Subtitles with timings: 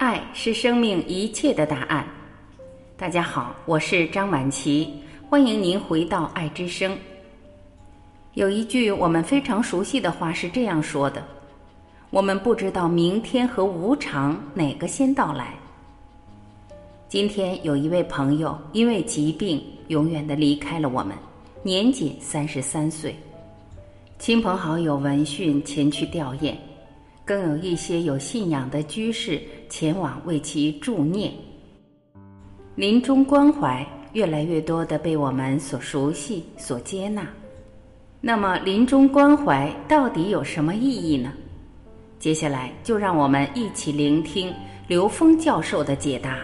[0.00, 2.08] 爱是生命一切的答案。
[2.96, 4.90] 大家好，我是张晚琪，
[5.28, 6.96] 欢迎您回到爱之声。
[8.32, 11.22] 有一句我们非常熟悉的话是这样说的
[12.08, 15.52] ：“我们不知道明天和无常哪个先到来。”
[17.06, 21.14] 今天有一位朋友因为疾病永远的离开了我们，
[21.62, 23.14] 年仅三十三岁。
[24.18, 26.54] 亲朋好友闻讯前去吊唁。
[27.22, 29.40] 更有一些有信仰的居士
[29.70, 31.32] 前往为其助念。
[32.74, 37.26] 临终关怀越来越多的被我们所熟悉、所接纳。
[38.20, 41.32] 那么，临终关怀到底有什么意义呢？
[42.18, 44.52] 接下来就让我们一起聆听
[44.86, 46.40] 刘峰教授的解答。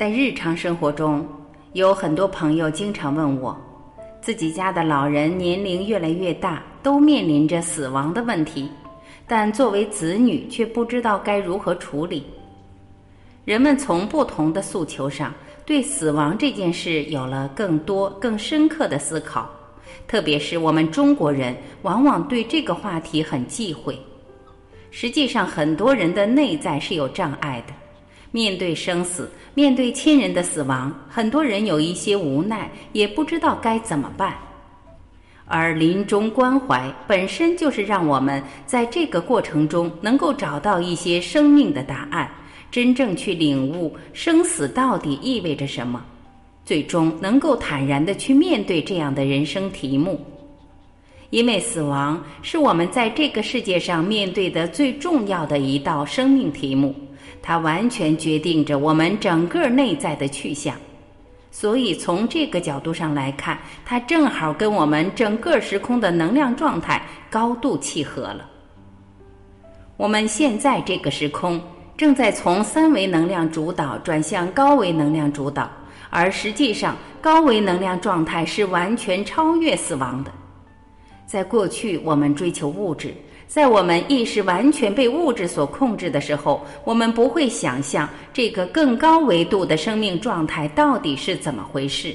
[0.00, 1.28] 在日常生活中，
[1.74, 3.54] 有很多朋友经常问我，
[4.22, 8.70] 自己家的老人年龄越来越大，都面临着死亡的问题，
[9.26, 12.24] 但作为子女却不知道该如何处理。
[13.44, 15.34] 人们从不同的诉求上，
[15.66, 19.50] 对死亡这件事有了更多、更深刻的思考。
[20.08, 24.00] 特别是我们中国人，往往对这个话题很忌讳。
[24.90, 27.74] 实际上，很多人的内在是有障碍的。
[28.32, 34.36] 面对生死，面对亲人的死亡，很多人有一些无奈，也不知道该怎么办。
[35.46, 42.30] 而临终关怀本身就是让我们在这个过程中能够找到一些生命的答案，
[42.70, 46.00] 真正去领悟生死到底意味着什么，
[46.64, 50.24] 最终能够坦然的去面对这样的人生题目。
[51.30, 56.94] 因为死亡是我们在这个世界上面对的最重要的一道生命题目。
[57.42, 60.74] 它完全决定着我们整个内在的去向，
[61.50, 68.48] 所以从这个角度上来看，它正好跟我们整个时空的能量状态高度契合了。
[69.96, 71.60] 我们现在这个时空
[71.96, 75.70] 正在从三维能量主导转向高维能量主导，
[76.08, 80.30] 而实际上高维能量状态是完全超越死亡的。
[81.26, 83.14] 在过去，我们追求物质。
[83.50, 92.14] 在我们意识完全被物质所控制的时候，我们不会想象这个更高维度的生命状态到底是怎么回事。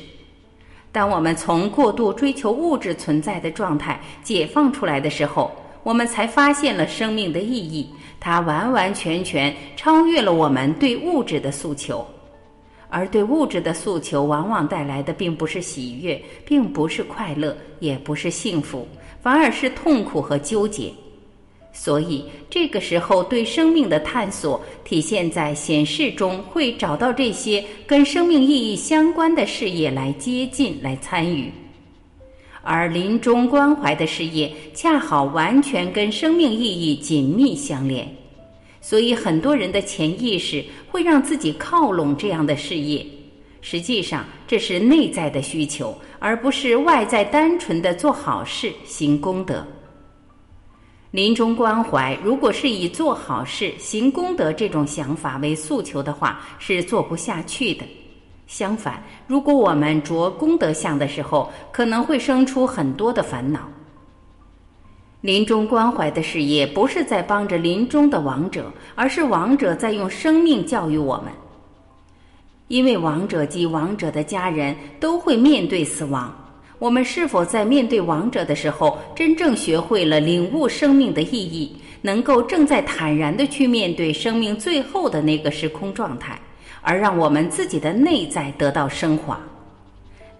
[0.94, 5.52] 当我们从过度追求物质存在的状态解放出来的时候，
[5.84, 12.08] 我们才发现了生命的意义，它完完全全超越了我们对物质的诉求。
[12.88, 18.88] 而对物质的诉求，往往带来的并不是喜悦，并不是快乐，也不是幸福，
[19.22, 20.94] 反而是痛苦和纠结。
[21.78, 31.52] 所以，这个时候对生命的探索体现在显示中，会找到这些跟生命意义相关的事业来接近、来参与。
[32.64, 38.10] 而临终关怀的事业恰好完全跟生命意义紧密相连，
[38.80, 43.06] 所以很多人的潜意识会让自己靠拢这样的事业。
[43.60, 49.68] 实际上，这是内在的需求，而不是外在单纯的做好事、行功德。
[51.16, 57.86] 临终关怀，如果是以做好事、行功德这种想法为诉求的话，是做不下去的。
[58.48, 63.62] 相反，如果我们着功德相的时候，可能会生出很多的烦恼。
[65.22, 71.32] 临终关怀的事业不是在帮着临终的亡者，而是亡者在用生命教育我们。
[72.68, 76.36] 因为亡者及亡者的家人都会面对死亡。
[76.78, 86.40] 我们是否在面对亡者的时候，真正学会了领悟生命的意义，能够正在坦然的去面对生命最后的那个时空状态，
[86.82, 89.40] 而让我们自己的内在得到升华？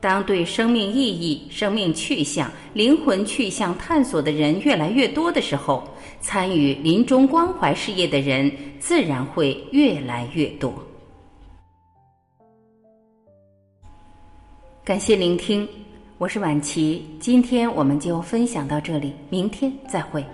[0.02, 5.84] 当对生命意义、生命去向、灵魂去向探索的人越来越多的时候，
[6.20, 10.72] 参与临终关怀事业的人自然会越来越多。
[14.84, 15.68] 感谢聆听。
[16.18, 20.26] 我是婉琪，今天我们就分享到这里，明天再会。